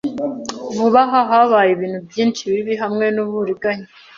Vuba 0.75 1.01
aha 1.05 1.19
habaye 1.29 1.71
ibintu 1.73 1.99
byinshi 2.07 2.41
bibi 2.51 2.73
hamwe 2.83 3.05
n'uburiganya. 3.15 3.87